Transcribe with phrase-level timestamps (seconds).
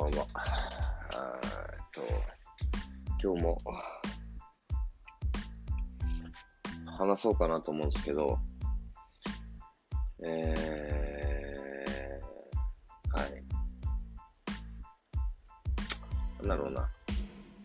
[0.00, 0.26] ばんは。
[0.34, 2.00] あえっと、
[3.22, 3.58] 今日も
[6.86, 8.38] 話そうかなと思うんですけど、
[10.24, 13.44] えー、はい。
[16.38, 16.90] なんだろうな。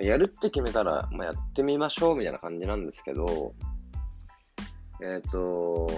[0.00, 3.54] やるって決めたら、まあ、やってみましょうみたいな感じなんですけど、
[5.02, 5.88] えっ、と、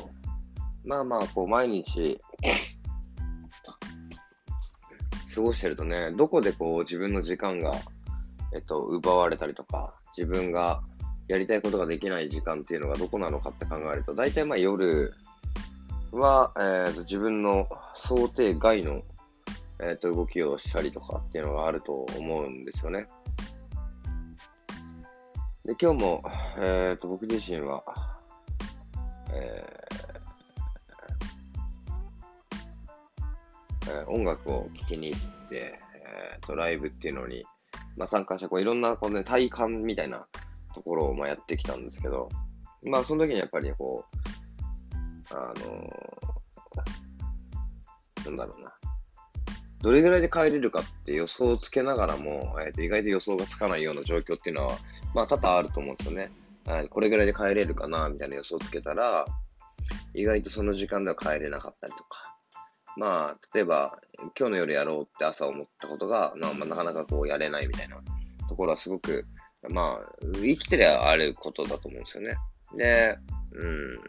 [0.85, 2.19] まあまあ、こう、毎日、
[5.41, 7.73] 過ごしてるとね、どこでこう自分の時間が、
[8.55, 10.83] えっと、奪われたりとか、自分が
[11.29, 15.15] やりたいことができない時間っていうのがどこなのかって考えると、大体まあ夜
[16.13, 19.01] は、えー、と自分の想定外の、
[19.79, 23.07] えー、と動きをしたりとかっていうのがあると思うんですよね。
[25.65, 26.23] で、今日も、
[26.59, 27.83] えー、と僕自身は、
[29.33, 29.80] え
[34.07, 37.45] 音楽を聴きに行って、えーと、ライブっていうのに、
[37.97, 40.27] まあ、参加してこういろんなこう、ね、体感みたいな
[40.75, 42.29] ところをまあやってきたんですけど、
[42.85, 44.05] まあその時にやっぱりこ
[45.31, 48.73] う、あのー、なんだろうな。
[49.83, 54.77] どれぐらいで帰れるかって予想をつけながらも、えー、と意外と予想がつかないような状況っていうのは、
[55.15, 56.31] まあ多々あると思うんですよね。
[56.91, 59.27] これぐらいで帰れるかな、みたいな予想をつけたら、
[60.15, 62.30] 意外とその時間では帰れなかったりとか、
[62.97, 63.99] まあ、例えば、
[64.39, 67.97] 今日の夜やろうって朝思ったことが、まあ、まあ、なかなかこうやれないみたいな
[68.49, 69.27] ところはすごく、
[69.69, 72.37] まあ、生きてりゃあることだと思うんですよね。
[72.77, 73.19] で、
[73.55, 74.01] うん。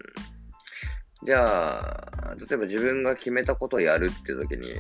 [1.24, 4.74] じゃあ、例えば自分が決めたことをやるっていう時に、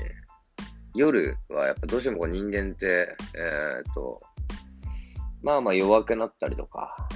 [0.93, 4.19] 夜はやっぱどうしてもこう人間って、えー、っと、
[5.43, 7.07] まあまあ弱くなったりとか、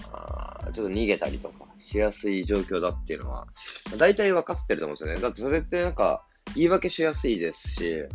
[0.73, 3.47] ちょっと逃げたりとかしやすい状況だっていうのは、
[3.97, 5.22] 大体分かってると思うんですよね。
[5.22, 8.07] だってそれってなんか、言い訳しやすいですし、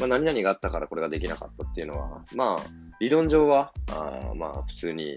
[0.00, 2.66] まあ、何々があったからこれができなかったっていうのは、まあ、
[3.00, 5.16] 理論上は、あまあ、普通に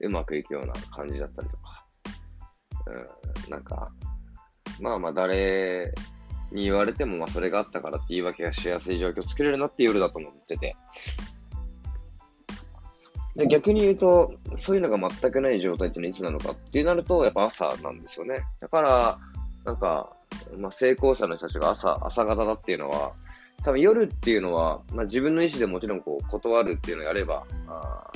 [0.00, 1.84] うまくいくような感じだったりとか、
[3.46, 3.90] うん、なんか、
[4.80, 5.92] まあまあ、誰
[6.52, 10.76] に言われても、まあ、それがあったからって言い訳がしやすい状況を作れるなって夜だと思ってて。
[13.36, 18.42] で逆に言うと、そういうのが全くない状態っていうのはいつなのかってなると、やっぱ朝なんですよね。
[18.60, 19.18] だから、
[19.64, 20.16] なんか、
[20.58, 23.12] まあ、成功者の人たちが朝、朝方だっていうのは、
[23.62, 28.10] 多分夜っていうのは、まあ、自分の意思でもちろんこう断るっていうのをやれば、あ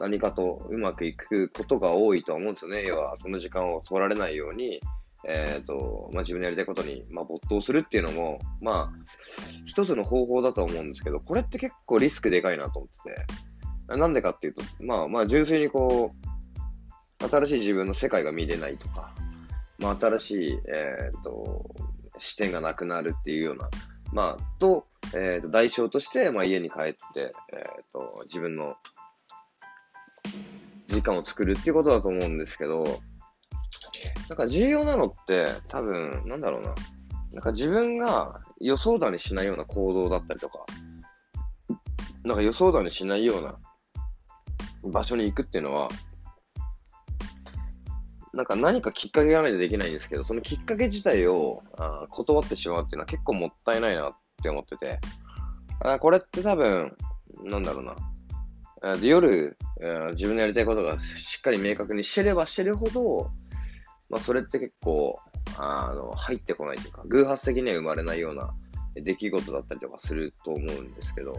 [0.00, 2.84] 何かとうまくいくことが多いと思うんですよね。
[2.86, 4.80] 要は、その時間を取られないように、
[5.28, 8.92] えっ、ー、と、まあ、自分のやりたいことに、まあ、没頭するっていうのも、まあ、
[9.66, 19.12] 一つの方法だと思うんですけど、これって結構リスクでかいなと思ってて、なんでかっていうと、まあ、まあ、純粋にこう、新しい自分の世界が見れないとか、
[19.80, 21.74] まあ、新しい、え、ー、と、
[22.18, 23.68] 視点がなくなるっていうような、
[24.12, 28.76] まあ、と、え、ー、と、代償として、まあ、家に帰って、えっ、ー、と、自分の
[30.88, 33.00] 時間を作るっていうことだと思うんですけど、
[34.28, 36.74] なんか重要なのって、多分、なんだろうな。
[37.32, 40.66] なんか自分が予想だにしないような行動だったりとか、
[42.24, 43.56] なんか予想だにしないような
[44.82, 45.88] 場所に行くっていうのは、
[48.32, 55.00] なんか何かきっかけがないとできないんですけど、そのきっかけ自体をあ断ってしまうっていうのは結構もったいないなって思ってて、
[55.80, 56.96] あこれって多分、
[57.42, 57.96] なんだろうな。
[58.82, 59.56] あ夜、
[60.12, 63.30] 自分のやりたいことがしっかり明確にしてればしてるほど、
[64.08, 65.18] まあ、それって結構、
[65.58, 68.54] あの、入ってこないというか、偶発的には生まれないような
[68.94, 71.36] 出来事だったりとかすると思うんですけど、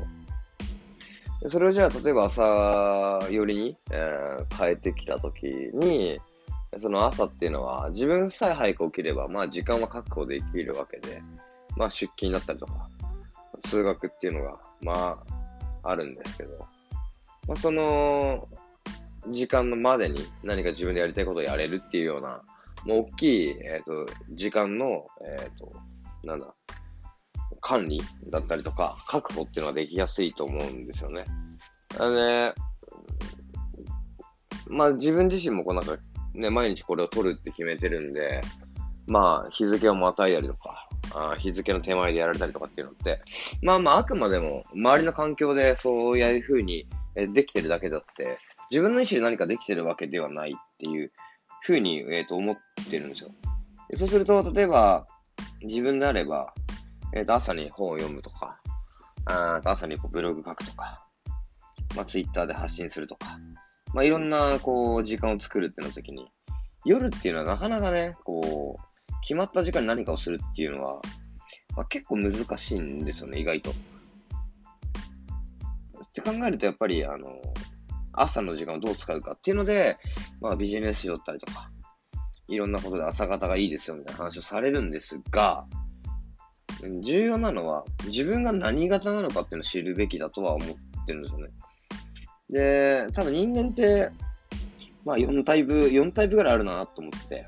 [1.50, 6.19] それをじゃあ、例えば朝寄りに、えー、帰ってきた時に、
[6.80, 11.22] その朝っていうのは、自分さえ早く起きれば、まあ時間は確保できるわけで、
[11.76, 12.90] まあ出勤だったりとか、
[13.64, 15.24] 通学っていうのが、ま
[15.84, 16.58] あ、あるんですけど、
[17.48, 18.48] まあ、その、
[19.30, 22.41] 時間のまでに何か自分でやりたいことをやれるっていうような、
[22.85, 25.06] もう大きい、えっ、ー、と、時間の、
[25.40, 25.72] えっ、ー、と、
[26.24, 26.53] なんだ、
[27.59, 31.26] 管理だったりとか、確保っていうのはできやすいと思うんですよね。
[32.00, 32.53] あのね、
[34.67, 35.97] まあ自分自身もこうなんか
[36.33, 38.41] ね、毎日これを取るって決めてるんで、
[39.07, 43.22] まあ、日付をまたいだりとか、あ日付の手前でやられたりとかっていうのって、
[43.61, 46.87] まあまあ、あくまでも、周りの環境でそういうふうに
[47.33, 48.37] できてるだけだって、
[48.69, 51.11] 自分の意思で何かできてるわけではないっていう
[51.61, 52.57] ふうに、えー、と思っ
[52.89, 53.31] てるんですよ。
[53.95, 55.05] そうすると、例えば、
[55.61, 56.53] 自分であれば、
[57.13, 58.57] え、ー、と、朝に本を読むとか、
[59.25, 61.05] あ朝にこうブログ書くとか、
[61.95, 63.37] まあ、ツイッターで発信するとか、
[63.93, 66.28] まあ、いろんな、こう、時間を作るっての時に、
[66.85, 71.02] 夜っていうのはなかなかね、こう、決まった時間に何かをするっていうのは、
[71.76, 73.72] まあ、結構難しいんですよね、意外と。
[73.72, 73.73] っ
[76.14, 77.41] て考えると、やっぱり、あの、
[78.14, 79.97] 朝の時間をどう使うかっていうので、
[80.41, 81.72] まあビジネス書だったりとか、
[82.47, 85.66] いろんなことで朝方がいいですよみたいな話をされるんですが、
[87.02, 90.67] 重要なのは、自分が何型なのかっていうのを知るべきだとは思っ
[91.05, 91.49] てるんですよね。
[92.52, 94.12] で、多分人間って、
[95.06, 97.48] まあ4タイプ、4タイプぐらいあるなと思って、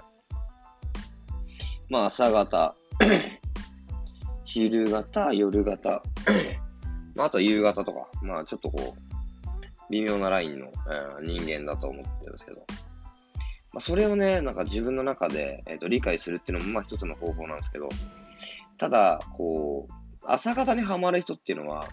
[1.90, 2.76] まあ朝方、
[4.46, 6.02] 昼型、夜型、
[7.16, 9.14] まああと夕方とか、まあちょっとこう、
[9.90, 12.66] 微妙なラインの、えー、人間だと思ってるんですけど、
[13.74, 17.90] まあ、それをね、なんか自分の中で、えーと、理解するっていうのも、まあ一つの方法なんですけど、
[18.78, 19.94] ただ、こう、
[20.26, 21.88] 朝方にはまる人っていうのは、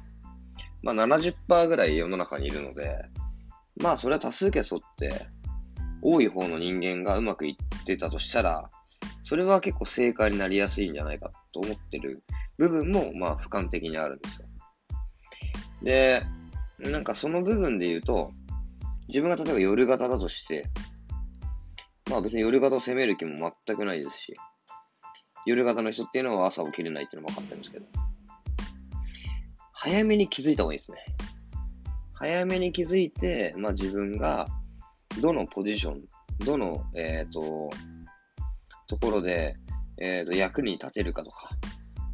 [0.82, 3.02] まあ70%ぐらい世の中にいるので、
[3.82, 5.26] まあそれは多数決取って、
[6.02, 8.70] 多い方の人間がうまくいってたとしたら、
[9.22, 12.22] それは結構正解になりやすいんじゃないかと思ってる
[12.58, 14.46] 部分も、まあ俯瞰的にあるんですよ。
[15.82, 16.22] で、
[16.78, 18.32] なんかその部分で言うと、
[19.08, 20.68] 自分が例えば夜型だとして、
[22.10, 23.36] まあ別に夜型を責める気も
[23.66, 24.34] 全くないですし、
[25.46, 27.86] 夜型の人っていうのは朝起きれないっていうのも分かってるんですけど、
[29.82, 30.98] 早めに気づいた方がいいですね。
[32.12, 34.46] 早めに気づいて、まあ自分が
[35.22, 36.02] どのポジション、
[36.44, 37.70] どの、えっ、ー、と、
[38.86, 39.56] ところで、
[39.98, 41.48] えっ、ー、と、役に立てるかとか、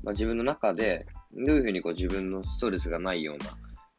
[0.05, 3.47] まあ自分の中でどういうふうにこう自分のストレスがないような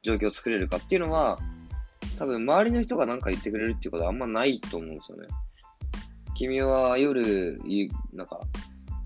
[0.01, 1.37] 状況を作れるかっていうのは、
[2.17, 5.27] 多分周りの人が何か言ってくれるっていうことはあんまないと思うんですよね。
[6.35, 7.59] 君は夜、
[8.13, 8.39] なんか、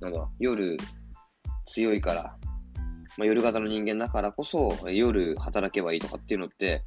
[0.01, 0.77] なんか夜
[1.65, 2.37] 強いから、
[3.17, 6.83] まあ、夜型の人間だからこそ夜働けばいいとかっていうのって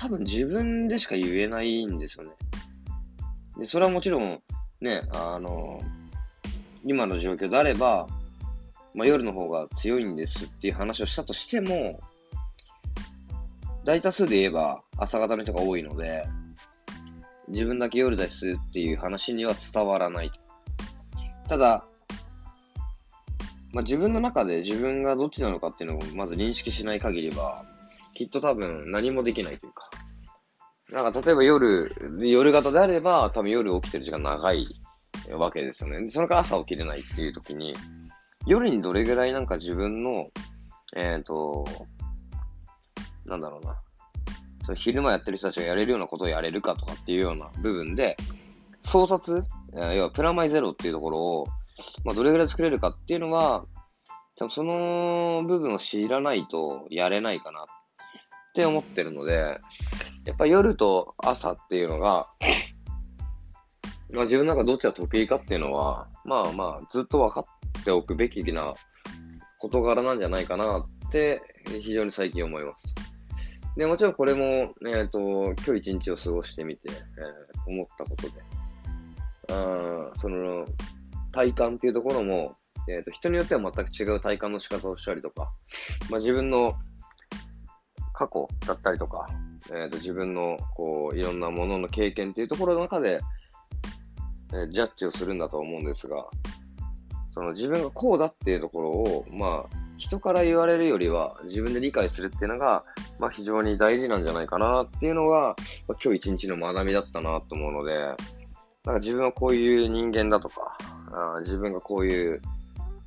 [0.00, 2.30] 多分自分でしか言えないんですよね。
[3.58, 4.42] で、それはもちろん
[4.80, 5.80] ね、あの、
[6.84, 8.08] 今の状況であれば、
[8.94, 12.00] まあ、夜の方が強いんですっていう話をしたとしても、
[13.84, 16.24] 大多数で言えば朝方の人が多いので、
[17.48, 20.32] 自分だけ夜ですっていう話には伝わらない。
[21.48, 21.84] ただ、
[23.72, 27.64] まあ、自分の中で自分がどっちなのかっていうのをまず認識しない限りは、
[28.14, 29.90] きっと多分何もできないというか。
[30.90, 34.66] なんか例えば夜、夜型であれば多分夜起きてる時間長い
[35.30, 36.10] わけですよね。
[36.10, 37.74] それから朝起きれないっていう時に、
[38.46, 40.30] 夜にどれぐらいなんか自分の、
[40.94, 41.64] えっ、ー、と、
[43.24, 43.80] なんだろうな、
[44.62, 48.16] その昼間やってる人たちがやれるようなことをやれるかとかっていうような部分で、
[48.80, 49.44] 創殺、
[49.74, 51.46] 要はプラマイゼロっていうところを、
[52.04, 53.64] まあ、どれぐらい作れるかっていうのは、
[54.36, 57.64] 多分その部分を知らないとやれないかなっ
[58.54, 59.58] て思ってるので、
[60.24, 62.28] やっぱ夜と朝っていうのが、
[64.12, 67.44] まあ自分なんかどっちが得意かっていうのは、まあまあずっと分か
[67.80, 68.74] っておくべきな
[69.58, 71.42] 事柄なんじゃないかなって
[71.80, 72.94] 非常に最近思います。
[73.76, 75.18] で、もちろんこれも、えっ、ー、と、
[75.64, 78.32] 今日一日を過ごしてみて、えー、思ったことで、
[79.50, 80.66] あその、
[81.32, 82.56] 体感っていうところも、
[82.88, 85.52] え、ー、と、人によっては全く違う体感の仕方をしたりとか、
[86.10, 86.74] まあ、自分の
[88.12, 89.26] 過去だったりとか、
[89.74, 93.20] えっ、と、自分の、こう、いろんなものの経験っていうところの中で、
[94.54, 96.26] えジャッジをするんだと思うんですが、
[97.32, 102.84] その自分がこうだっていうところを、まあ、人から言われるよりは自分で理解するっていうのが、
[103.18, 105.54] まあ、非常に大事なんじゃないかなっていうのが、
[105.88, 107.94] まあ、今日一日の学びだったなと思うので、
[108.84, 110.76] なんか自分はこういう人間だとか、
[111.12, 112.40] あ自分がこういう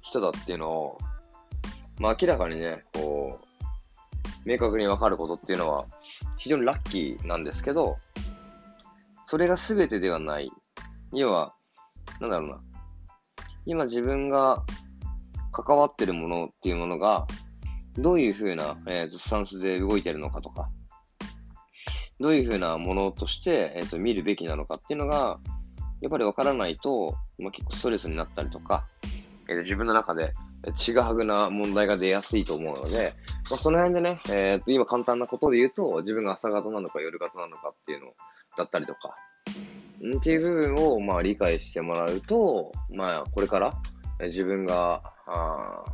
[0.02, 0.98] 人だっていうのを、
[2.00, 5.86] まあ、明らかにね、こう、明確にわかることっていうのは
[6.38, 7.98] 非常にラッキーなんですけど、
[9.28, 10.52] それが全てではない。
[11.12, 11.54] 要は、
[12.20, 12.58] なんだろうな。
[13.66, 14.64] 今自分が
[15.52, 17.26] 関わってるものっていうものが、
[17.98, 20.70] どういうふうな、えーと、スタンスで動いてるのかとか、
[22.20, 25.40] どういうふうなものとして、えーと、見るべきなのかっていうのが、
[26.06, 28.86] やっぱりわからないと、まあ、結構ストレスになったりとか、
[29.50, 30.34] えー、自分の中で
[30.78, 33.14] ちぐはぐな問題が出やすいと思うので、
[33.50, 38.14] まあ、その辺でね、えー、今簡単なことで言うと、自分が朝方なのか夜型なのかっていうの
[38.56, 39.16] だったりとか、
[40.16, 43.74] っていう部分をまあ理解してもらうと、まあこれから
[44.28, 45.86] 自分があ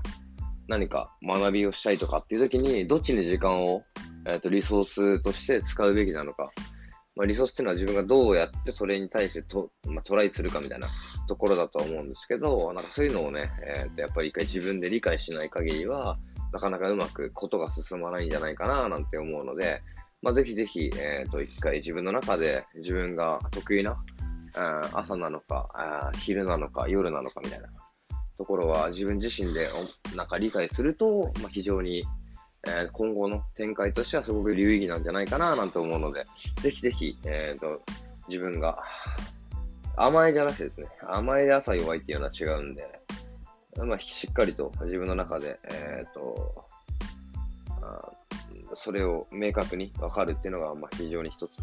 [0.68, 3.82] 何か学びをしたいとかっていう時に、どっちに時間を、
[4.26, 6.52] えーと、リソースとして使うべきなのか。
[7.16, 10.88] まあ、リソースっていうのは自分がどうやってそれに対してと、まあ、トライするかみたいな
[11.28, 16.18] ところだとは思うんですけど、なんかそういうのをね、えー、やっぱり一回自分で理解しない限りは、
[16.54, 19.82] なかなかうまくことが進まないんじゃないかななんて思うので、
[20.22, 24.02] まあ、ぜひぜひ、えっ、ー、と、一回自分の中で自分が得意な、うん
[24.94, 27.68] 朝なのかあ、昼なのか、夜なのかみたいな
[28.38, 29.68] ところは自分自身で
[30.16, 32.04] なんか理解すると、まあ、非常に
[32.68, 36.26] えー、今後の展開としてはすごく有意義なんじゃないかななんて思うので、
[36.62, 37.82] ぜひぜひ、え、ー、と、
[38.28, 38.84] 自分が、
[39.96, 42.88] 甘えじゃなくてですね、甘えで朝弱いっていうのは違うんで、
[43.78, 46.66] まあ、しっかりと自分の中で、えっ、ー、と、
[48.76, 51.62] それを明確に分かるっていうのが、まあ、非常に一つ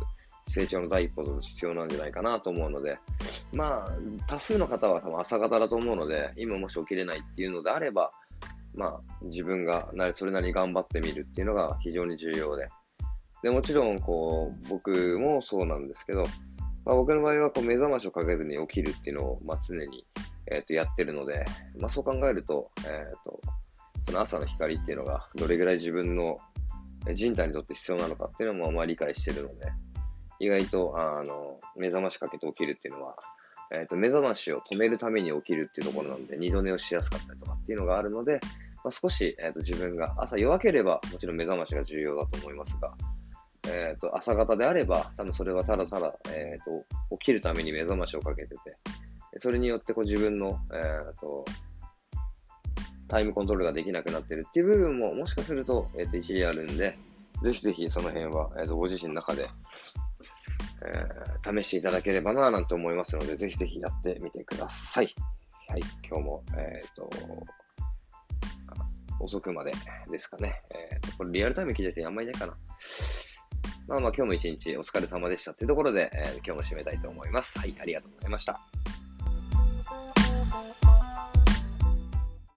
[0.48, 2.98] 成長の第一歩と必要なんじゃないかなと思うので、
[3.52, 3.92] まあ、
[4.26, 8.10] 多数の方は多分朝方だと思うので、今もし起きれないっていうのであれば、
[8.74, 12.68] まあ、自分がなそれなりに頑張ってみるっていうのが非常に重要で。
[13.42, 16.24] で、もちろん、こう、僕もそうなんですけど、
[16.84, 20.04] まあ、僕の場合はこう目覚ましをかけずに起きるっていうのを、まあ、常に、
[20.50, 21.44] えー、とやってるので、
[21.78, 23.40] まあ、そう考えると、えーと、
[24.06, 26.38] その朝の光っていうのがどれぐらい自分の
[27.14, 29.70] 人体にとって必要なのかっていうのもまあ理解してるので、
[30.40, 33.16] 意外とあの目覚ましかけて起きるっていうのは、
[33.72, 38.40] えーと、目覚ましを止めるために起きるっていうところなんで、二度寝をしやすかったりとかっていうのがあるので、
[38.84, 42.94] まあ、少し、えーと、自分が朝弱ければ、もちろん目覚ましが重要だと思いますが、
[43.68, 48.58] えーと、朝方であれば、多分それはただただ、えーと、起きるために目覚ましをかけてて、
[49.38, 51.44] それによってこう自分の、えー、と
[53.08, 56.96] タイムコントロールができなくなってるっていう部分ももしかすると,、えー、と一理あるんで、
[57.42, 59.48] ぜひぜひその辺は、えー、とご自身の中で、
[60.84, 65.14] えー、試していただければななんて思いますので、ぜひぜひやってみてください。
[65.68, 67.10] はい、今日も、えっ、ー、と、
[69.20, 69.72] 遅くまで
[70.10, 70.62] ですかね。
[70.70, 72.56] えっ、ー、と、これリアルタイム聞いててあんまりないかな。
[73.88, 77.58] まあまあ今日も一日お疲れ様でしたっていうところで、え、今日も締めたいと思います。
[77.58, 78.60] はい、ありがとうございました。